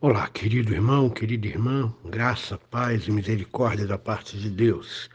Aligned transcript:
Olá, 0.00 0.28
querido 0.28 0.72
irmão, 0.72 1.10
querida 1.10 1.48
irmã, 1.48 1.92
graça, 2.04 2.56
paz 2.70 3.08
e 3.08 3.10
misericórdia 3.10 3.84
da 3.84 3.98
parte 3.98 4.38
de 4.38 4.48
Deus. 4.48 5.10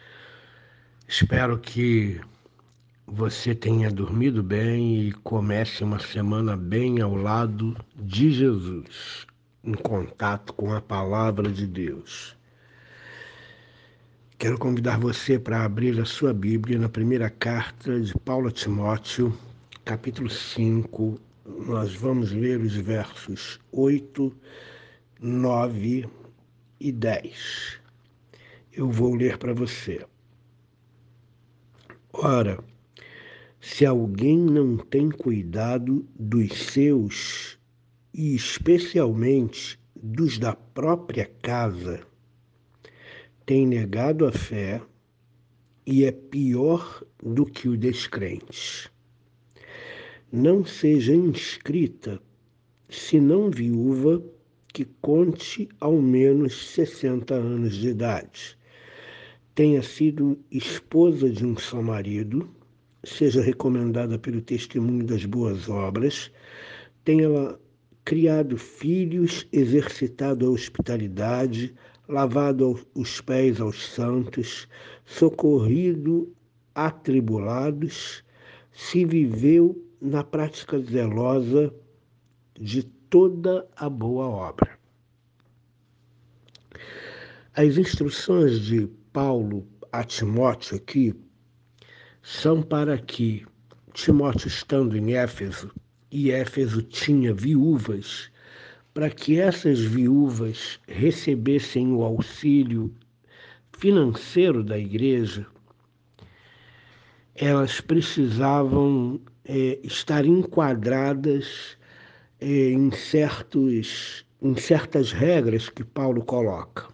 Espero 1.07 1.57
que 1.57 2.19
você 3.07 3.55
tenha 3.55 3.89
dormido 3.89 4.43
bem 4.43 5.07
e 5.07 5.13
comece 5.13 5.85
uma 5.85 5.99
semana 5.99 6.57
bem 6.57 6.99
ao 6.99 7.15
lado 7.15 7.77
de 7.95 8.29
Jesus, 8.29 9.25
em 9.63 9.71
contato 9.71 10.51
com 10.51 10.73
a 10.73 10.81
palavra 10.81 11.49
de 11.49 11.65
Deus. 11.65 12.35
Quero 14.37 14.57
convidar 14.57 14.99
você 14.99 15.39
para 15.39 15.63
abrir 15.63 15.97
a 16.01 16.03
sua 16.03 16.33
Bíblia 16.33 16.77
na 16.77 16.89
primeira 16.89 17.29
carta 17.29 18.01
de 18.01 18.13
Paulo 18.19 18.49
a 18.49 18.51
Timóteo, 18.51 19.33
capítulo 19.85 20.29
5. 20.29 21.21
Nós 21.45 21.93
vamos 21.93 22.31
ler 22.31 22.61
os 22.61 22.73
versos 22.73 23.59
8 23.69 24.33
9 25.19 26.07
e 26.79 26.89
10. 26.89 27.81
Eu 28.71 28.89
vou 28.89 29.13
ler 29.13 29.37
para 29.37 29.53
você. 29.53 30.05
Ora, 32.13 32.63
se 33.59 33.85
alguém 33.85 34.37
não 34.37 34.77
tem 34.77 35.09
cuidado 35.09 36.07
dos 36.17 36.53
seus, 36.53 37.59
e 38.13 38.33
especialmente 38.35 39.77
dos 39.95 40.39
da 40.39 40.55
própria 40.55 41.29
casa, 41.41 42.07
tem 43.45 43.67
negado 43.67 44.25
a 44.25 44.31
fé 44.31 44.81
e 45.85 46.05
é 46.05 46.11
pior 46.13 47.03
do 47.21 47.45
que 47.45 47.67
o 47.67 47.77
descrente. 47.77 48.92
Não 50.35 50.65
seja 50.65 51.13
inscrita, 51.13 52.19
senão 52.89 53.51
viúva, 53.51 54.19
que 54.69 54.83
conte 54.99 55.69
ao 55.79 56.01
menos 56.01 56.71
60 56.71 57.35
anos 57.35 57.75
de 57.75 57.89
idade, 57.89 58.57
tenha 59.53 59.83
sido 59.83 60.43
esposa 60.49 61.29
de 61.29 61.45
um 61.45 61.55
só 61.55 61.83
marido, 61.83 62.49
seja 63.03 63.43
recomendada 63.43 64.17
pelo 64.17 64.41
testemunho 64.41 65.05
das 65.05 65.23
boas 65.23 65.69
obras, 65.69 66.31
tenha 67.05 67.55
criado 68.03 68.57
filhos, 68.57 69.47
exercitado 69.53 70.47
a 70.47 70.49
hospitalidade, 70.49 71.75
lavado 72.09 72.83
os 72.95 73.21
pés 73.21 73.61
aos 73.61 73.85
santos, 73.85 74.67
socorrido 75.05 76.33
atribulados, 76.73 78.23
se 78.73 79.05
viveu 79.05 79.81
na 80.01 80.23
prática 80.23 80.79
zelosa 80.79 81.73
de 82.59 82.83
toda 82.83 83.67
a 83.75 83.89
boa 83.89 84.27
obra. 84.27 84.77
As 87.55 87.77
instruções 87.77 88.59
de 88.61 88.87
Paulo 89.13 89.65
a 89.91 90.03
Timóteo 90.03 90.75
aqui 90.75 91.13
são 92.21 92.63
para 92.63 92.97
que 92.97 93.45
Timóteo, 93.93 94.47
estando 94.47 94.97
em 94.97 95.13
Éfeso, 95.13 95.71
e 96.11 96.31
Éfeso 96.31 96.81
tinha 96.81 97.31
viúvas, 97.31 98.31
para 98.91 99.09
que 99.09 99.39
essas 99.39 99.79
viúvas 99.79 100.79
recebessem 100.87 101.93
o 101.93 102.01
auxílio 102.01 102.91
financeiro 103.77 104.63
da 104.63 104.77
igreja, 104.77 105.45
elas 107.35 107.81
precisavam 107.81 109.19
é, 109.45 109.79
estar 109.83 110.25
enquadradas 110.25 111.77
em, 112.39 112.91
certos, 112.91 114.25
em 114.41 114.55
certas 114.55 115.11
regras 115.11 115.69
que 115.69 115.83
Paulo 115.83 116.23
coloca. 116.23 116.87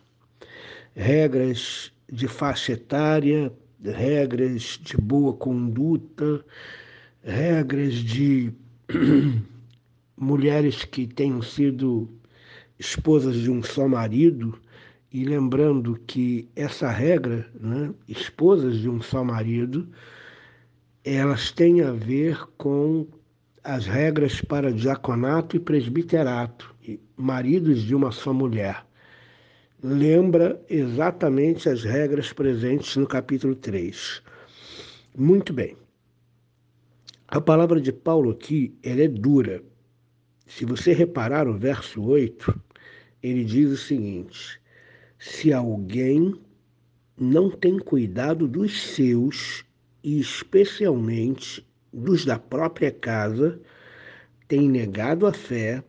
Regras 0.95 1.91
de 2.11 2.27
faixa 2.27 2.73
etária, 2.73 3.51
regras 3.83 4.79
de 4.81 4.97
boa 4.97 5.33
conduta, 5.33 6.43
regras 7.23 7.95
de 7.95 8.51
mulheres 10.17 10.83
que 10.85 11.05
tenham 11.07 11.41
sido 11.41 12.09
esposas 12.77 13.35
de 13.35 13.51
um 13.51 13.61
só 13.61 13.87
marido, 13.87 14.57
e 15.11 15.25
lembrando 15.25 15.99
que 16.05 16.47
essa 16.55 16.89
regra, 16.89 17.49
né, 17.59 17.91
esposas 18.07 18.77
de 18.77 18.87
um 18.87 19.01
só 19.01 19.23
marido, 19.23 19.89
elas 21.03 21.51
têm 21.51 21.81
a 21.81 21.91
ver 21.91 22.39
com 22.57 23.07
as 23.63 23.85
regras 23.85 24.41
para 24.41 24.71
diaconato 24.71 25.55
e 25.55 25.59
presbiterato, 25.59 26.75
maridos 27.15 27.81
de 27.81 27.95
uma 27.95 28.11
só 28.11 28.33
mulher. 28.33 28.85
Lembra 29.81 30.61
exatamente 30.69 31.69
as 31.69 31.83
regras 31.83 32.33
presentes 32.33 32.95
no 32.97 33.07
capítulo 33.07 33.55
3. 33.55 34.21
Muito 35.17 35.53
bem. 35.53 35.77
A 37.27 37.39
palavra 37.39 37.79
de 37.79 37.93
Paulo 37.93 38.31
aqui, 38.31 38.75
ela 38.83 39.03
é 39.03 39.07
dura. 39.07 39.63
Se 40.47 40.65
você 40.65 40.93
reparar 40.93 41.47
o 41.47 41.57
verso 41.57 42.01
8, 42.01 42.59
ele 43.21 43.45
diz 43.45 43.69
o 43.69 43.77
seguinte: 43.77 44.59
Se 45.17 45.53
alguém 45.53 46.33
não 47.15 47.51
tem 47.51 47.77
cuidado 47.77 48.47
dos 48.47 48.81
seus, 48.95 49.63
e 50.03 50.19
especialmente 50.19 51.65
dos 51.91 52.25
da 52.25 52.37
própria 52.37 52.91
casa 52.91 53.59
têm 54.47 54.69
negado 54.69 55.27
a 55.27 55.33
fé 55.33 55.83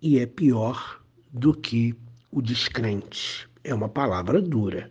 e 0.00 0.18
é 0.18 0.26
pior 0.26 1.02
do 1.32 1.54
que 1.54 1.94
o 2.30 2.42
descrente. 2.42 3.48
É 3.62 3.74
uma 3.74 3.88
palavra 3.88 4.40
dura. 4.40 4.90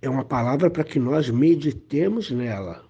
É 0.00 0.08
uma 0.08 0.24
palavra 0.24 0.70
para 0.70 0.84
que 0.84 0.98
nós 0.98 1.30
meditemos 1.30 2.30
nela 2.30 2.86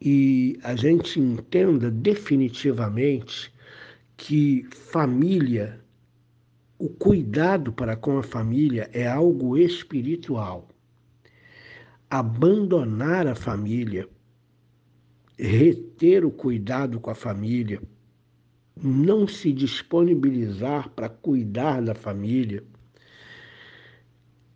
e 0.00 0.58
a 0.62 0.76
gente 0.76 1.18
entenda 1.18 1.90
definitivamente 1.90 3.52
que 4.16 4.66
família, 4.70 5.80
o 6.78 6.88
cuidado 6.88 7.72
para 7.72 7.96
com 7.96 8.18
a 8.18 8.22
família 8.22 8.90
é 8.92 9.06
algo 9.06 9.56
espiritual. 9.56 10.68
Abandonar 12.10 13.26
a 13.26 13.34
família 13.34 14.08
reter 15.38 16.24
o 16.24 16.30
cuidado 16.30 16.98
com 16.98 17.10
a 17.10 17.14
família, 17.14 17.80
não 18.82 19.26
se 19.28 19.52
disponibilizar 19.52 20.88
para 20.90 21.08
cuidar 21.08 21.82
da 21.82 21.94
família, 21.94 22.64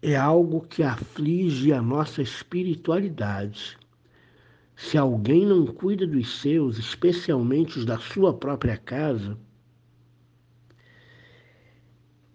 é 0.02 0.16
algo 0.16 0.62
que 0.62 0.82
aflige 0.82 1.72
a 1.72 1.82
nossa 1.82 2.22
espiritualidade. 2.22 3.78
Se 4.74 4.96
alguém 4.96 5.44
não 5.44 5.66
cuida 5.66 6.06
dos 6.06 6.40
seus, 6.40 6.78
especialmente 6.78 7.78
os 7.78 7.84
da 7.84 7.98
sua 7.98 8.32
própria 8.32 8.78
casa, 8.78 9.38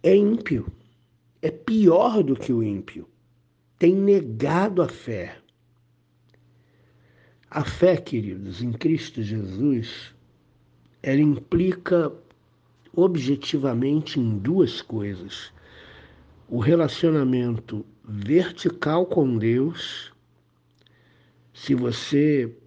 é 0.04 0.16
ímpio, 0.16 0.72
é 1.42 1.50
pior 1.50 2.22
do 2.22 2.36
que 2.36 2.54
o 2.54 2.62
ímpio, 2.62 3.10
tem 3.86 3.94
negado 3.94 4.82
a 4.82 4.88
fé. 4.88 5.38
A 7.52 7.64
fé, 7.64 7.96
queridos, 7.96 8.60
em 8.60 8.72
Cristo 8.72 9.22
Jesus, 9.22 10.12
ela 11.04 11.22
implica 11.22 12.12
objetivamente 12.96 14.20
em 14.20 14.40
duas 14.40 14.82
coisas: 14.82 15.54
o 16.50 16.58
relacionamento 16.58 17.86
vertical 18.04 19.06
com 19.06 19.38
Deus. 19.38 20.12
Se 21.54 21.76
você 21.76 22.58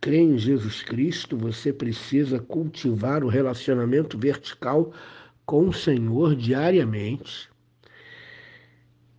crê 0.00 0.16
em 0.16 0.38
Jesus 0.38 0.82
Cristo, 0.82 1.36
você 1.36 1.74
precisa 1.74 2.38
cultivar 2.38 3.22
o 3.22 3.28
relacionamento 3.28 4.16
vertical 4.16 4.94
com 5.44 5.68
o 5.68 5.74
Senhor 5.74 6.34
diariamente 6.34 7.51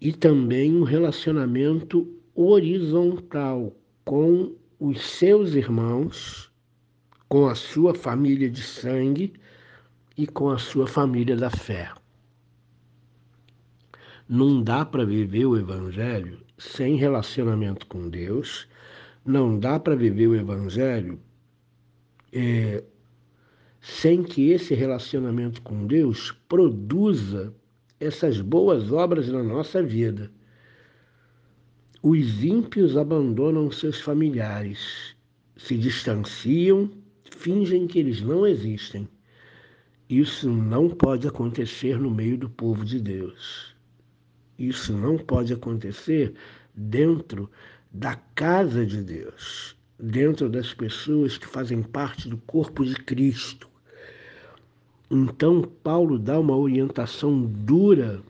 e 0.03 0.11
também 0.11 0.75
um 0.75 0.83
relacionamento 0.83 2.05
horizontal 2.35 3.73
com 4.03 4.53
os 4.77 5.01
seus 5.01 5.53
irmãos, 5.53 6.51
com 7.29 7.47
a 7.47 7.55
sua 7.55 7.95
família 7.95 8.49
de 8.49 8.61
sangue 8.61 9.31
e 10.17 10.27
com 10.27 10.49
a 10.49 10.57
sua 10.57 10.87
família 10.87 11.37
da 11.37 11.49
fé. 11.49 11.89
Não 14.27 14.61
dá 14.61 14.83
para 14.83 15.05
viver 15.05 15.45
o 15.45 15.55
Evangelho 15.57 16.41
sem 16.57 16.97
relacionamento 16.97 17.87
com 17.87 18.09
Deus, 18.09 18.67
não 19.25 19.57
dá 19.57 19.79
para 19.79 19.95
viver 19.95 20.27
o 20.27 20.35
Evangelho 20.35 21.17
é, 22.33 22.83
sem 23.79 24.21
que 24.21 24.49
esse 24.49 24.75
relacionamento 24.75 25.61
com 25.61 25.87
Deus 25.87 26.33
produza 26.49 27.55
essas 28.03 28.41
boas 28.41 28.91
obras 28.91 29.29
na 29.29 29.41
nossa 29.41 29.81
vida. 29.81 30.31
Os 32.01 32.43
ímpios 32.43 32.97
abandonam 32.97 33.71
seus 33.71 34.01
familiares, 34.01 35.15
se 35.55 35.77
distanciam, 35.77 36.91
fingem 37.31 37.87
que 37.87 37.99
eles 37.99 38.21
não 38.21 38.45
existem. 38.45 39.07
Isso 40.09 40.49
não 40.49 40.89
pode 40.89 41.27
acontecer 41.27 41.97
no 41.97 42.11
meio 42.11 42.37
do 42.37 42.49
povo 42.49 42.83
de 42.83 42.99
Deus. 42.99 43.73
Isso 44.59 44.91
não 44.91 45.17
pode 45.17 45.53
acontecer 45.53 46.33
dentro 46.75 47.49
da 47.91 48.15
casa 48.35 48.85
de 48.85 49.01
Deus, 49.01 49.77
dentro 49.97 50.49
das 50.49 50.73
pessoas 50.73 51.37
que 51.37 51.47
fazem 51.47 51.81
parte 51.81 52.27
do 52.27 52.37
corpo 52.37 52.83
de 52.83 52.95
Cristo. 52.95 53.72
Então, 55.09 55.61
Paulo 55.61 56.17
dá 56.17 56.39
uma 56.39 56.55
orientação 56.55 57.41
dura 57.45 58.21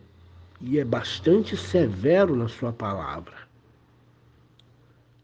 e 0.59 0.79
é 0.79 0.85
bastante 0.85 1.55
severo 1.55 2.35
na 2.35 2.47
sua 2.47 2.73
palavra. 2.73 3.35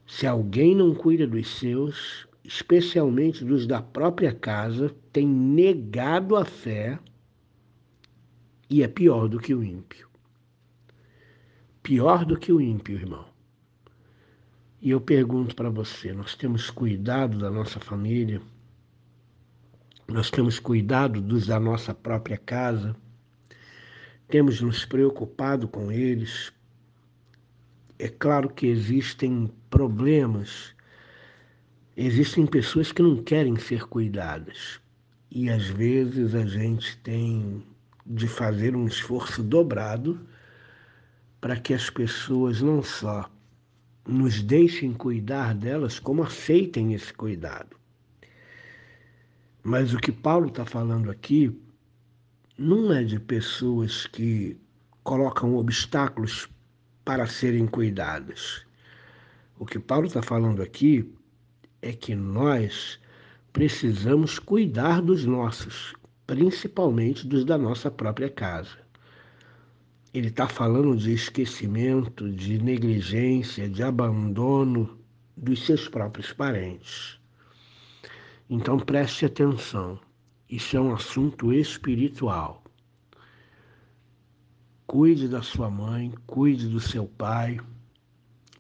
Se 0.06 0.26
alguém 0.26 0.76
não 0.76 0.94
cuida 0.94 1.28
dos 1.28 1.48
seus, 1.48 2.28
especialmente 2.44 3.46
dos 3.46 3.68
da 3.68 3.82
própria 3.82 4.34
casa, 4.34 4.94
tem 5.14 5.28
negado 5.28 6.36
a 6.36 6.44
fé 6.44 7.00
e 8.70 8.84
é 8.84 8.88
pior 8.88 9.28
do 9.28 9.40
que 9.40 9.54
o 9.54 9.64
ímpio. 9.64 10.08
Pior 11.82 12.26
do 12.26 12.38
que 12.38 12.52
o 12.52 12.60
ímpio, 12.60 12.96
irmão. 12.96 13.26
E 14.82 14.92
eu 14.92 15.02
pergunto 15.02 15.56
para 15.56 15.70
você: 15.70 16.14
nós 16.14 16.36
temos 16.36 16.70
cuidado 16.70 17.38
da 17.38 17.50
nossa 17.50 17.80
família? 17.80 18.42
Nós 20.10 20.32
temos 20.32 20.58
cuidado 20.58 21.22
dos 21.22 21.46
da 21.46 21.60
nossa 21.60 21.94
própria 21.94 22.36
casa? 22.36 22.96
Temos 24.28 24.60
nos 24.60 24.84
preocupado 24.84 25.68
com 25.68 25.92
eles? 25.92 26.52
É 28.00 28.08
claro 28.08 28.50
que 28.50 28.66
existem 28.66 29.52
problemas, 29.70 30.74
existem 31.96 32.48
pessoas 32.48 32.92
que 32.92 33.04
não 33.04 33.22
querem 33.22 33.56
ser 33.58 33.86
cuidadas. 33.86 34.82
E 35.30 35.48
às 35.48 35.68
vezes 35.68 36.34
a 36.34 36.44
gente 36.44 36.98
tem 36.98 37.64
de 38.04 38.28
fazer 38.28 38.76
um 38.76 38.88
esforço 38.88 39.44
dobrado 39.44 40.28
para 41.40 41.56
que 41.56 41.72
as 41.72 41.88
pessoas 41.88 42.64
não 42.64 42.82
só 42.82 43.30
nos 44.08 44.42
deixem 44.42 44.92
cuidar 44.92 45.54
delas, 45.54 46.00
como 46.00 46.24
aceitem 46.24 46.96
esse 46.96 47.14
cuidado. 47.14 47.79
Mas 49.64 49.94
o 49.94 49.98
que 49.98 50.12
Paulo 50.12 50.48
está 50.48 50.66
falando 50.66 51.12
aqui 51.12 51.54
não 52.58 52.94
é 52.94 53.04
de 53.04 53.20
pessoas 53.20 54.08
que 54.08 54.58
colocam 55.04 55.56
obstáculos 55.56 56.48
para 57.04 57.28
serem 57.28 57.68
cuidadas. 57.68 58.66
O 59.58 59.66
que 59.66 59.80
Paulo 59.80 60.08
está 60.08 60.22
falando 60.22 60.62
aqui 60.62 61.14
é 61.82 61.92
que 61.92 62.16
nós 62.16 63.00
precisamos 63.52 64.40
cuidar 64.40 65.02
dos 65.02 65.26
nossos, 65.26 65.94
principalmente 66.26 67.28
dos 67.28 67.44
da 67.44 67.58
nossa 67.58 67.92
própria 67.92 68.30
casa. 68.30 68.78
Ele 70.14 70.30
está 70.30 70.48
falando 70.48 70.96
de 70.96 71.12
esquecimento, 71.12 72.32
de 72.32 72.62
negligência, 72.62 73.68
de 73.68 73.84
abandono 73.84 74.98
dos 75.36 75.66
seus 75.66 75.88
próprios 75.90 76.32
parentes. 76.32 77.19
Então 78.52 78.80
preste 78.80 79.28
atenção, 79.28 80.00
isso 80.50 80.76
é 80.76 80.82
um 80.82 80.92
assunto 80.92 81.54
espiritual. 81.54 82.64
Cuide 84.88 85.28
da 85.28 85.44
sua 85.44 85.70
mãe, 85.70 86.12
cuide 86.26 86.68
do 86.68 86.80
seu 86.80 87.06
pai, 87.06 87.60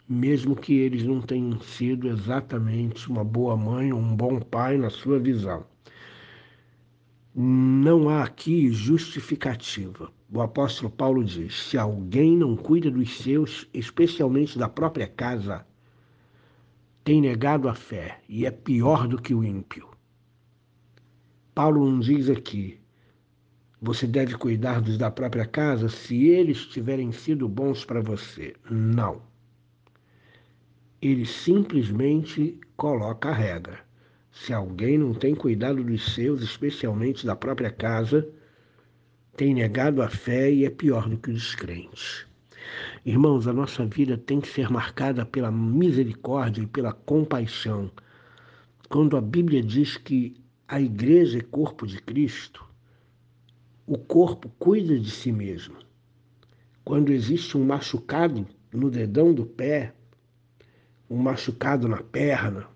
mesmo 0.08 0.56
que 0.56 0.76
eles 0.76 1.04
não 1.04 1.20
tenham 1.20 1.60
sido 1.60 2.08
exatamente 2.08 3.10
uma 3.10 3.24
boa 3.24 3.58
mãe 3.58 3.92
ou 3.92 4.00
um 4.00 4.16
bom 4.16 4.40
pai 4.40 4.78
na 4.78 4.92
sua 4.92 5.18
visão. 5.18 5.66
Não 7.34 8.10
há 8.10 8.24
aqui 8.24 8.72
justificativa. 8.72 10.12
O 10.32 10.40
apóstolo 10.40 10.92
Paulo 10.92 11.24
diz: 11.24 11.64
se 11.64 11.80
alguém 11.80 12.38
não 12.38 12.56
cuida 12.56 12.92
dos 12.92 13.18
seus, 13.18 13.68
especialmente 13.74 14.60
da 14.60 14.70
própria 14.70 15.08
casa, 15.08 15.66
tem 17.10 17.22
negado 17.22 17.68
a 17.68 17.74
fé 17.74 18.20
e 18.30 18.46
é 18.46 18.52
pior 18.52 19.08
do 19.08 19.20
que 19.20 19.34
o 19.34 19.44
ímpio. 19.44 19.90
Paulo 21.56 21.90
não 21.90 22.00
diz 22.00 22.30
aqui: 22.30 22.80
você 23.82 24.06
deve 24.06 24.38
cuidar 24.38 24.80
dos 24.80 24.96
da 24.96 25.10
própria 25.10 25.48
casa 25.48 25.90
se 25.90 26.28
eles 26.28 26.68
tiverem 26.68 27.12
sido 27.12 27.50
bons 27.50 27.84
para 27.84 28.00
você. 28.00 28.54
Não. 28.70 29.24
Ele 31.02 31.26
simplesmente 31.26 32.60
coloca 32.78 33.30
a 33.30 33.34
regra. 33.34 33.80
Se 34.32 34.54
alguém 34.54 34.96
não 35.00 35.16
tem 35.16 35.34
cuidado 35.34 35.84
dos 35.84 36.14
seus, 36.14 36.44
especialmente 36.44 37.26
da 37.26 37.36
própria 37.36 37.72
casa, 37.72 38.30
tem 39.36 39.56
negado 39.56 40.04
a 40.04 40.10
fé 40.10 40.52
e 40.52 40.64
é 40.64 40.70
pior 40.70 41.10
do 41.10 41.18
que 41.18 41.32
os 41.32 41.42
descrentes. 41.42 42.29
Irmãos, 43.06 43.48
a 43.48 43.54
nossa 43.54 43.86
vida 43.86 44.18
tem 44.18 44.39
que 44.39 44.48
ser 44.48 44.69
marcada 44.69 45.25
pela 45.25 45.51
misericórdia 45.51 46.62
e 46.62 46.68
pela 46.68 46.94
compaixão. 46.94 47.92
Quando 48.89 49.16
a 49.16 49.21
Bíblia 49.21 49.62
diz 49.62 49.98
que 49.98 50.36
a 50.68 50.80
igreja 50.80 51.39
é 51.39 51.42
corpo 51.42 51.88
de 51.88 52.01
Cristo, 52.01 52.66
o 53.88 53.98
corpo 53.98 54.51
cuida 54.60 55.00
de 55.00 55.10
si 55.10 55.31
mesmo. 55.31 55.77
Quando 56.83 57.12
existe 57.12 57.57
um 57.57 57.66
machucado 57.66 58.45
no 58.71 58.89
dedão 58.89 59.33
do 59.33 59.45
pé, 59.45 59.94
um 61.10 61.18
machucado 61.18 61.88
na 61.88 62.04
perna, 62.04 62.68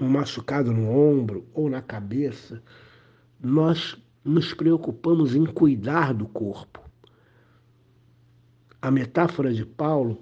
um 0.00 0.08
machucado 0.08 0.72
no 0.72 0.88
ombro 0.88 1.46
ou 1.52 1.68
na 1.68 1.82
cabeça, 1.82 2.62
nós 3.38 3.96
nos 4.24 4.54
preocupamos 4.54 5.34
em 5.34 5.44
cuidar 5.44 6.14
do 6.14 6.26
corpo. 6.26 6.80
A 8.82 8.90
metáfora 8.90 9.54
de 9.54 9.64
Paulo, 9.64 10.20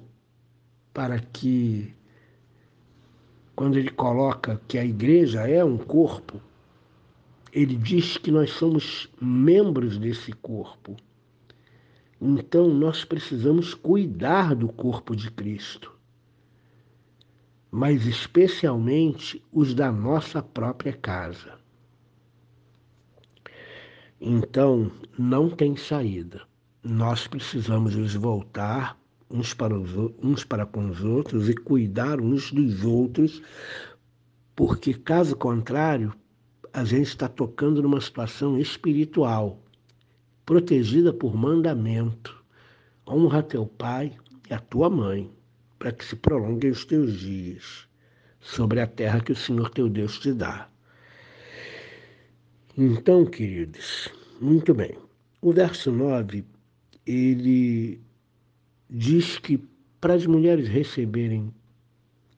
para 0.93 1.19
que, 1.19 1.95
quando 3.57 3.79
ele 3.79 3.91
coloca 3.91 4.61
que 4.69 4.77
a 4.77 4.85
igreja 4.85 5.49
é 5.49 5.65
um 5.65 5.79
corpo, 5.79 6.39
ele 7.53 7.75
diz 7.75 8.19
que 8.19 8.31
nós 8.31 8.51
somos 8.51 9.09
membros 9.19 9.97
desse 9.97 10.33
corpo. 10.33 10.95
Então, 12.21 12.69
nós 12.69 13.03
precisamos 13.03 13.73
cuidar 13.73 14.55
do 14.55 14.69
corpo 14.69 15.17
de 15.17 15.31
Cristo, 15.31 15.99
mas 17.71 18.07
especialmente 18.07 19.43
os 19.51 19.73
da 19.73 19.91
nossa 19.91 20.43
própria 20.43 20.93
casa. 20.93 21.59
Então, 24.21 24.93
não 25.19 25.49
tem 25.49 25.75
saída. 25.77 26.50
Nós 26.83 27.27
precisamos 27.27 27.95
nos 27.95 28.15
voltar 28.15 28.99
uns 29.31 29.53
para, 29.53 29.79
os, 29.79 29.91
uns 30.23 30.45
para 30.45 30.65
com 30.65 30.89
os 30.89 31.05
outros 31.05 31.49
e 31.49 31.55
cuidar 31.55 32.21
uns 32.21 32.51
dos 32.51 32.85
outros, 32.85 33.43
porque, 34.57 34.95
caso 34.95 35.37
contrário, 35.37 36.15
a 36.73 36.83
gente 36.85 37.09
está 37.09 37.29
tocando 37.29 37.83
numa 37.83 38.01
situação 38.01 38.59
espiritual, 38.59 39.63
protegida 40.47 41.13
por 41.13 41.37
mandamento. 41.37 42.43
Honra 43.07 43.43
teu 43.43 43.67
pai 43.67 44.17
e 44.49 44.55
a 44.55 44.59
tua 44.59 44.89
mãe, 44.89 45.31
para 45.79 45.93
que 45.93 46.05
se 46.05 46.17
prolonguem 46.17 46.71
os 46.71 46.85
teus 46.85 47.19
dias 47.19 47.87
sobre 48.41 48.81
a 48.81 48.87
terra 48.87 49.21
que 49.21 49.33
o 49.33 49.37
Senhor 49.37 49.69
teu 49.71 49.89
Deus 49.89 50.19
te 50.19 50.33
dá. 50.33 50.69
Então, 52.77 53.27
queridos, 53.27 54.09
muito 54.41 54.73
bem. 54.73 54.97
O 55.43 55.53
verso 55.53 55.91
9, 55.91 56.45
ele 57.07 58.01
diz 58.89 59.39
que 59.39 59.59
para 60.01 60.15
as 60.15 60.27
mulheres 60.27 60.69
receberem 60.69 61.53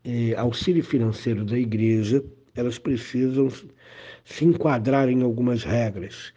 é, 0.04 0.34
auxílio 0.36 0.82
financeiro 0.82 1.44
da 1.44 1.58
igreja, 1.58 2.24
elas 2.54 2.78
precisam 2.78 3.48
se 4.24 4.44
enquadrar 4.44 5.08
em 5.08 5.22
algumas 5.22 5.62
regras. 5.62 6.32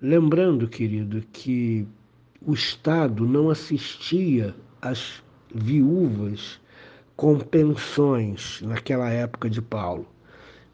Lembrando, 0.00 0.68
querido, 0.68 1.22
que 1.32 1.86
o 2.40 2.54
Estado 2.54 3.26
não 3.26 3.50
assistia 3.50 4.54
as 4.80 5.22
viúvas 5.54 6.60
com 7.16 7.38
pensões 7.38 8.62
naquela 8.62 9.10
época 9.10 9.50
de 9.50 9.60
Paulo 9.60 10.06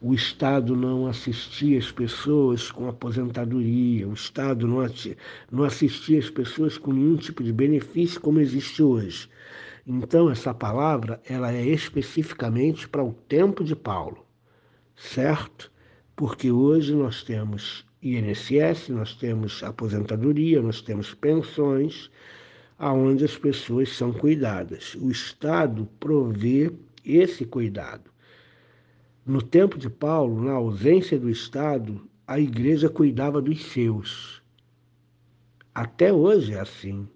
o 0.01 0.13
Estado 0.13 0.75
não 0.75 1.07
assistia 1.07 1.79
as 1.79 1.91
pessoas 1.91 2.69
com 2.69 2.87
aposentadoria, 2.87 4.07
o 4.07 4.13
Estado 4.13 4.67
não, 4.67 4.85
não 5.51 5.63
assistia 5.63 6.19
as 6.19 6.29
pessoas 6.29 6.77
com 6.77 6.91
nenhum 6.91 7.15
tipo 7.15 7.43
de 7.43 7.53
benefício 7.53 8.19
como 8.19 8.39
existe 8.39 8.83
hoje. 8.83 9.29
Então, 9.87 10.29
essa 10.29 10.53
palavra 10.53 11.21
ela 11.27 11.53
é 11.53 11.65
especificamente 11.65 12.87
para 12.87 13.03
o 13.03 13.13
tempo 13.13 13.63
de 13.63 13.75
Paulo, 13.75 14.25
certo? 14.95 15.71
Porque 16.15 16.51
hoje 16.51 16.93
nós 16.93 17.23
temos 17.23 17.85
INSS, 18.01 18.89
nós 18.89 19.15
temos 19.15 19.63
aposentadoria, 19.63 20.61
nós 20.61 20.81
temos 20.81 21.13
pensões, 21.13 22.09
aonde 22.77 23.25
as 23.25 23.37
pessoas 23.37 23.89
são 23.89 24.11
cuidadas. 24.11 24.95
O 24.95 25.09
Estado 25.09 25.87
provê 25.99 26.71
esse 27.03 27.45
cuidado. 27.45 28.14
No 29.25 29.41
tempo 29.41 29.79
de 29.79 29.89
Paulo, 29.89 30.43
na 30.43 30.51
ausência 30.51 31.17
do 31.17 31.31
Estado, 31.31 32.07
a 32.27 32.39
igreja 32.39 32.87
cuidava 32.87 33.41
dos 33.41 33.65
seus. 33.65 34.39
Até 35.73 36.13
hoje 36.13 36.53
é 36.53 36.59
assim. 36.59 37.07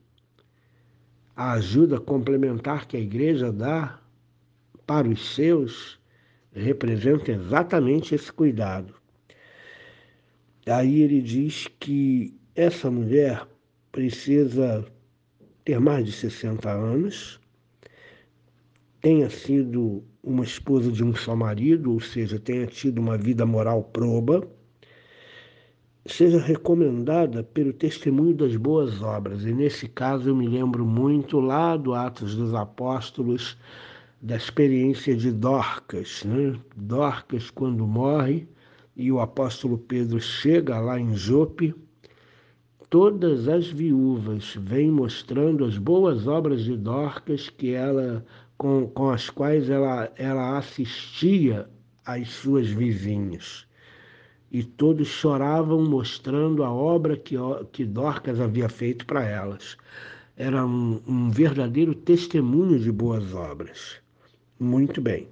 A 1.36 1.52
ajuda 1.52 2.00
complementar 2.00 2.88
que 2.88 2.98
a 2.98 3.00
igreja 3.00 3.52
dá 3.52 4.00
para 4.88 5.08
os 5.08 5.36
seus 5.36 6.00
representa 6.52 7.32
exatamente 7.32 8.16
esse 8.16 8.34
cuidado. 8.34 8.96
Aí 10.66 11.04
ele 11.04 11.22
diz 11.22 11.68
que 11.80 12.36
essa 12.56 12.90
mulher 12.90 13.48
precisa 13.92 14.84
ter 15.64 15.80
mais 15.80 16.08
de 16.08 16.12
60 16.12 16.72
anos, 16.72 17.40
tenha 19.02 19.30
sido 19.30 20.04
uma 20.24 20.44
esposa 20.44 20.92
de 20.92 21.04
um 21.04 21.16
só 21.16 21.36
marido, 21.36 21.94
ou 21.94 22.00
seja, 22.00 22.40
tenha 22.40 22.68
tido 22.68 23.00
uma 23.00 23.18
vida 23.18 23.46
moral 23.46 23.84
proba, 23.84 24.48
seja 26.06 26.40
recomendada 26.40 27.44
pelo 27.44 27.72
testemunho 27.72 28.34
das 28.34 28.56
boas 28.56 29.02
obras. 29.02 29.44
E 29.46 29.54
nesse 29.54 29.88
caso 29.88 30.30
eu 30.30 30.36
me 30.36 30.48
lembro 30.48 30.86
muito 30.86 31.40
lá 31.40 31.78
do 31.78 31.94
Atos 31.94 32.36
dos 32.36 32.54
Apóstolos, 32.54 33.58
da 34.22 34.36
experiência 34.36 35.16
de 35.16 35.32
Dorcas. 35.32 36.24
Né? 36.26 36.60
Dorcas, 36.76 37.50
quando 37.50 37.88
morre, 37.88 38.48
e 38.96 39.12
o 39.12 39.22
apóstolo 39.22 39.78
Pedro 39.78 40.20
chega 40.20 40.78
lá 40.78 41.00
em 41.00 41.16
Jope, 41.16 41.74
todas 42.90 43.48
as 43.48 43.68
viúvas 43.68 44.58
vêm 44.60 44.92
mostrando 44.92 45.64
as 45.64 45.78
boas 45.78 46.28
obras 46.28 46.66
de 46.66 46.76
Dorcas 46.76 47.50
que 47.50 47.74
ela 47.74 48.26
com, 48.60 48.86
com 48.88 49.10
as 49.10 49.30
quais 49.30 49.70
ela, 49.70 50.12
ela 50.18 50.58
assistia 50.58 51.70
às 52.06 52.28
suas 52.28 52.68
vizinhas. 52.68 53.66
E 54.52 54.64
todos 54.64 55.08
choravam 55.08 55.82
mostrando 55.86 56.62
a 56.66 56.70
obra 56.70 57.16
que, 57.16 57.36
que 57.72 57.86
Dorcas 57.86 58.38
havia 58.38 58.68
feito 58.68 59.06
para 59.06 59.24
elas. 59.24 59.78
Era 60.36 60.66
um, 60.66 61.02
um 61.08 61.32
verdadeiro 61.32 61.96
testemunho 61.96 62.78
de 62.78 62.92
boas 62.92 63.34
obras. 63.34 64.02
Muito 64.60 65.00
bem. 65.00 65.30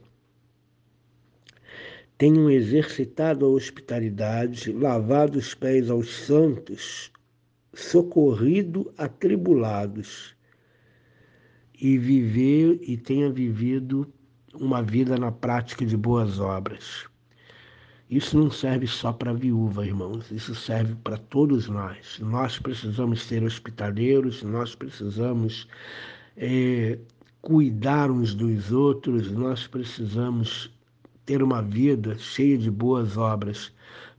Tenham 2.18 2.50
exercitado 2.50 3.46
a 3.46 3.50
hospitalidade, 3.50 4.72
lavado 4.72 5.38
os 5.38 5.54
pés 5.54 5.90
aos 5.90 6.26
santos, 6.26 7.12
socorrido 7.74 8.90
atribulados 8.98 10.37
e 11.80 11.98
viver 11.98 12.80
e 12.82 12.98
tenha 12.98 13.30
vivido 13.30 14.12
uma 14.54 14.82
vida 14.82 15.18
na 15.18 15.32
prática 15.32 15.86
de 15.86 15.96
boas 15.96 16.40
obras. 16.40 17.06
Isso 18.10 18.38
não 18.38 18.50
serve 18.50 18.88
só 18.88 19.12
para 19.12 19.34
viúva, 19.34 19.86
irmãos, 19.86 20.32
isso 20.32 20.56
serve 20.56 20.96
para 21.04 21.18
todos 21.18 21.68
nós. 21.68 22.20
Nós 22.20 22.58
precisamos 22.58 23.22
ser 23.22 23.44
hospitaleiros, 23.44 24.44
nós 24.44 24.74
precisamos 24.74 25.68
é, 26.38 26.98
cuidar 27.42 28.10
uns 28.10 28.34
dos 28.34 28.72
outros, 28.72 29.30
nós 29.32 29.68
precisamos 29.68 30.72
ter 31.26 31.44
uma 31.44 31.62
vida 31.62 32.18
cheia 32.18 32.58
de 32.58 32.72
boas 32.72 33.18
obras, 33.18 33.74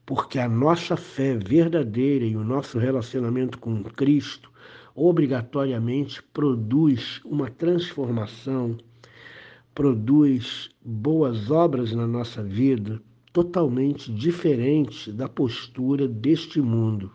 porque 0.04 0.38
a 0.38 0.48
nossa 0.48 0.94
fé 0.94 1.38
verdadeira 1.38 2.26
e 2.26 2.36
o 2.36 2.44
nosso 2.44 2.78
relacionamento 2.78 3.58
com 3.58 3.82
Cristo 3.84 4.52
obrigatoriamente 4.94 6.22
produz 6.22 7.20
uma 7.24 7.50
transformação, 7.50 8.76
produz 9.74 10.70
boas 10.84 11.50
obras 11.50 11.92
na 11.92 12.06
nossa 12.06 12.42
vida 12.42 13.00
totalmente 13.32 14.12
diferente 14.12 15.12
da 15.12 15.28
postura 15.28 16.08
deste 16.08 16.60
mundo. 16.60 17.12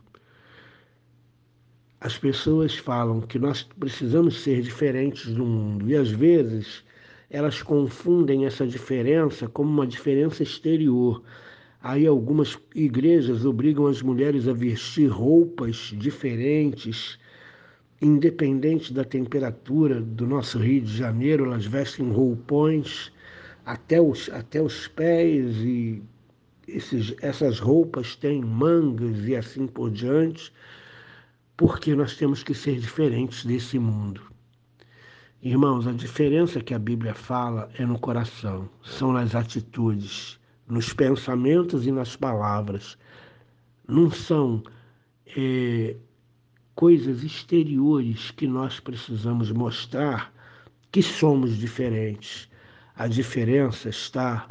As 1.99 2.17
pessoas 2.17 2.75
falam 2.77 3.21
que 3.21 3.39
nós 3.39 3.63
precisamos 3.63 4.41
ser 4.41 4.61
diferentes 4.61 5.33
do 5.33 5.45
mundo 5.45 5.89
e 5.89 5.95
às 5.95 6.11
vezes 6.11 6.83
elas 7.29 7.63
confundem 7.63 8.45
essa 8.45 8.67
diferença 8.67 9.47
como 9.47 9.69
uma 9.69 9.87
diferença 9.87 10.43
exterior. 10.43 11.23
Aí 11.81 12.05
algumas 12.05 12.57
igrejas 12.75 13.43
obrigam 13.43 13.87
as 13.87 14.01
mulheres 14.01 14.47
a 14.47 14.53
vestir 14.53 15.07
roupas 15.07 15.93
diferentes, 15.97 17.17
independente 18.03 18.93
da 18.93 19.03
temperatura 19.05 20.01
do 20.01 20.27
nosso 20.27 20.59
Rio 20.59 20.81
de 20.81 20.97
Janeiro, 20.97 21.45
elas 21.45 21.65
vestem 21.65 22.11
roupões 22.11 23.11
até 23.65 24.01
os, 24.01 24.29
até 24.29 24.61
os 24.61 24.87
pés 24.89 25.55
e 25.57 26.03
esses, 26.67 27.15
essas 27.21 27.59
roupas 27.59 28.15
têm 28.15 28.41
mangas 28.41 29.25
e 29.25 29.35
assim 29.35 29.67
por 29.67 29.89
diante, 29.89 30.51
porque 31.55 31.95
nós 31.95 32.17
temos 32.17 32.43
que 32.43 32.53
ser 32.53 32.79
diferentes 32.79 33.45
desse 33.45 33.79
mundo. 33.79 34.21
Irmãos, 35.41 35.87
a 35.87 35.91
diferença 35.91 36.61
que 36.61 36.73
a 36.73 36.79
Bíblia 36.79 37.13
fala 37.13 37.69
é 37.77 37.85
no 37.85 37.99
coração, 37.99 38.69
são 38.81 39.11
nas 39.11 39.35
atitudes, 39.35 40.39
nos 40.67 40.93
pensamentos 40.93 41.85
e 41.85 41.91
nas 41.91 42.15
palavras. 42.15 42.97
Não 43.87 44.09
são 44.09 44.63
é, 45.37 45.95
coisas 46.75 47.23
exteriores 47.23 48.31
que 48.31 48.47
nós 48.47 48.79
precisamos 48.79 49.51
mostrar 49.51 50.33
que 50.91 51.01
somos 51.01 51.57
diferentes. 51.57 52.49
A 52.95 53.07
diferença 53.07 53.89
está 53.89 54.47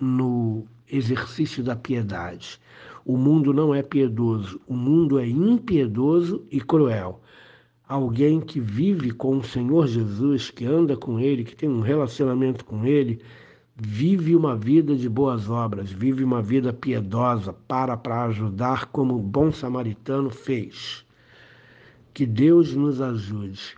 no 0.00 0.64
exercício 0.90 1.62
da 1.62 1.76
piedade. 1.76 2.58
O 3.04 3.16
mundo 3.16 3.52
não 3.52 3.74
é 3.74 3.82
piedoso, 3.82 4.60
o 4.66 4.74
mundo 4.74 5.18
é 5.18 5.26
impiedoso 5.26 6.44
e 6.50 6.60
cruel. 6.60 7.20
Alguém 7.88 8.40
que 8.40 8.60
vive 8.60 9.10
com 9.10 9.38
o 9.38 9.44
Senhor 9.44 9.86
Jesus, 9.86 10.50
que 10.50 10.64
anda 10.64 10.96
com 10.96 11.18
Ele, 11.18 11.44
que 11.44 11.56
tem 11.56 11.68
um 11.68 11.80
relacionamento 11.80 12.64
com 12.64 12.84
Ele, 12.84 13.20
vive 13.74 14.36
uma 14.36 14.54
vida 14.54 14.94
de 14.94 15.08
boas 15.08 15.48
obras, 15.48 15.90
vive 15.90 16.22
uma 16.22 16.42
vida 16.42 16.72
piedosa, 16.72 17.52
para 17.52 17.96
para 17.96 18.24
ajudar 18.24 18.86
como 18.86 19.16
o 19.16 19.22
bom 19.22 19.50
samaritano 19.50 20.30
fez. 20.30 21.04
Que 22.12 22.26
Deus 22.26 22.74
nos 22.74 23.00
ajude 23.00 23.76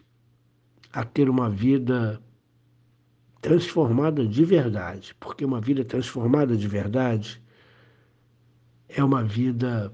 a 0.92 1.04
ter 1.04 1.28
uma 1.28 1.48
vida 1.48 2.20
transformada 3.40 4.26
de 4.26 4.44
verdade, 4.44 5.14
porque 5.18 5.44
uma 5.44 5.60
vida 5.60 5.84
transformada 5.84 6.56
de 6.56 6.68
verdade 6.68 7.42
é 8.88 9.02
uma 9.02 9.24
vida 9.24 9.92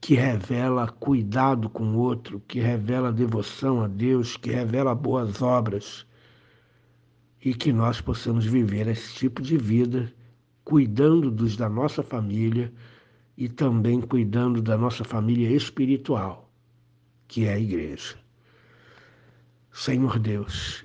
que 0.00 0.14
revela 0.14 0.86
cuidado 0.86 1.68
com 1.68 1.94
o 1.94 1.98
outro, 1.98 2.40
que 2.46 2.60
revela 2.60 3.12
devoção 3.12 3.82
a 3.82 3.88
Deus, 3.88 4.36
que 4.36 4.50
revela 4.50 4.94
boas 4.94 5.40
obras 5.42 6.06
e 7.42 7.54
que 7.54 7.72
nós 7.72 8.00
possamos 8.00 8.44
viver 8.44 8.86
esse 8.86 9.14
tipo 9.14 9.42
de 9.42 9.56
vida 9.56 10.12
cuidando 10.62 11.30
dos 11.30 11.56
da 11.56 11.68
nossa 11.68 12.02
família 12.02 12.72
e 13.36 13.48
também 13.48 14.00
cuidando 14.00 14.62
da 14.62 14.76
nossa 14.78 15.04
família 15.04 15.50
espiritual 15.50 16.43
que 17.28 17.46
é 17.46 17.54
a 17.54 17.58
igreja. 17.58 18.16
Senhor 19.72 20.18
Deus, 20.18 20.84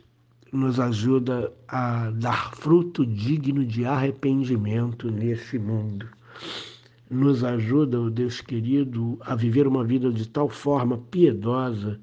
nos 0.52 0.80
ajuda 0.80 1.54
a 1.68 2.10
dar 2.10 2.56
fruto 2.56 3.06
digno 3.06 3.64
de 3.64 3.86
arrependimento 3.86 5.12
nesse 5.12 5.60
mundo. 5.60 6.08
Nos 7.10 7.44
ajuda, 7.44 8.00
oh 8.00 8.10
Deus 8.10 8.42
querido, 8.42 9.18
a 9.22 9.36
viver 9.36 9.68
uma 9.68 9.84
vida 9.84 10.12
de 10.12 10.28
tal 10.28 10.50
forma 10.50 10.98
piedosa, 10.98 12.00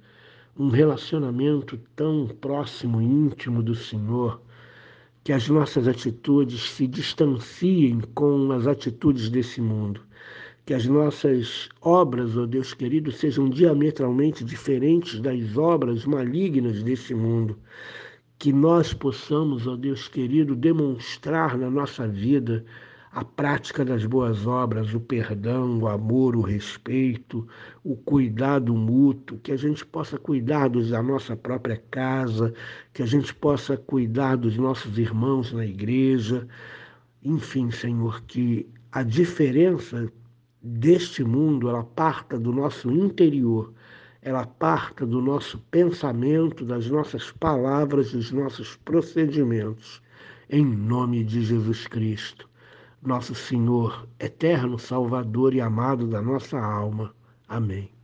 um 0.57 0.69
relacionamento 0.69 1.77
tão 1.95 2.29
próximo 2.41 3.01
e 3.01 3.05
íntimo 3.05 3.63
do 3.63 3.75
Senhor, 3.75 4.41
que 5.25 5.33
as 5.33 5.49
nossas 5.49 5.89
atitudes 5.89 6.71
se 6.71 6.87
distanciem 6.87 8.01
com 8.15 8.53
as 8.53 8.67
atitudes 8.67 9.29
desse 9.29 9.61
mundo 9.61 10.01
que 10.67 10.75
as 10.75 10.85
nossas 10.85 11.69
obras, 11.81 12.37
ó 12.37 12.41
oh 12.41 12.47
Deus 12.47 12.75
querido, 12.75 13.13
sejam 13.13 13.49
diametralmente 13.49 14.45
diferentes 14.45 15.21
das 15.21 15.57
obras 15.57 16.05
malignas 16.05 16.83
desse 16.83 17.15
mundo. 17.15 17.57
Que 18.37 18.53
nós 18.53 18.93
possamos, 18.93 19.69
ó 19.69 19.75
oh 19.75 19.77
Deus 19.77 20.09
querido, 20.09 20.57
demonstrar 20.57 21.57
na 21.57 21.71
nossa 21.71 22.09
vida 22.09 22.65
a 23.13 23.25
prática 23.25 23.85
das 23.85 24.05
boas 24.05 24.45
obras, 24.45 24.93
o 24.93 24.99
perdão, 24.99 25.79
o 25.79 25.87
amor, 25.87 26.35
o 26.35 26.41
respeito, 26.41 27.47
o 27.85 27.95
cuidado 27.95 28.75
mútuo, 28.75 29.39
que 29.39 29.53
a 29.53 29.57
gente 29.57 29.87
possa 29.87 30.19
cuidar 30.19 30.69
da 30.69 31.01
nossa 31.01 31.37
própria 31.37 31.81
casa, 31.93 32.53
que 32.93 33.05
a 33.05 33.07
gente 33.07 33.33
possa 33.33 33.77
cuidar 33.77 34.37
dos 34.37 34.57
nossos 34.57 34.99
irmãos 34.99 35.53
na 35.53 35.65
igreja. 35.65 36.47
Enfim, 37.23 37.71
Senhor, 37.71 38.21
que 38.23 38.69
a 38.91 39.05
diferença 39.05 40.13
deste 40.67 41.23
mundo, 41.23 41.69
ela 41.69 41.85
parta 41.85 42.39
do 42.39 42.53
nosso 42.53 42.91
interior, 42.91 43.73
ela 44.21 44.45
parta 44.45 45.07
do 45.07 45.23
nosso 45.23 45.59
pensamento, 45.71 46.65
das 46.65 46.91
nossas 46.91 47.31
palavras, 47.31 48.11
dos 48.11 48.33
nossos 48.33 48.75
procedimentos. 48.85 50.03
Em 50.51 50.65
nome 50.65 51.23
de 51.23 51.43
Jesus 51.43 51.87
Cristo, 51.87 52.49
nosso 53.01 53.35
Senhor, 53.35 54.09
eterno 54.19 54.79
Salvador 54.79 55.55
e 55.55 55.61
amado 55.61 56.09
da 56.09 56.21
nossa 56.21 56.59
alma. 56.59 57.15
Amém. 57.49 57.96